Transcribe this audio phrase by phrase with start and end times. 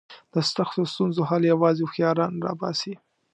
[0.33, 2.93] د سختو ستونزو حل یوازې هوښیاران را باسي.